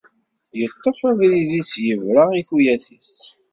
[0.59, 3.13] Yeṭṭef abrid-is yebra i tuyat-is.